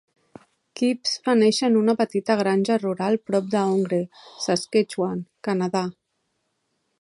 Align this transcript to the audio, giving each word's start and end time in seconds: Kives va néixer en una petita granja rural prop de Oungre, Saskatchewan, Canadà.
Kives 0.79 1.11
va 1.27 1.35
néixer 1.41 1.67
en 1.67 1.77
una 1.81 1.95
petita 1.99 2.37
granja 2.39 2.77
rural 2.85 3.19
prop 3.29 3.53
de 3.53 3.61
Oungre, 3.67 4.01
Saskatchewan, 4.47 5.23
Canadà. 5.51 5.85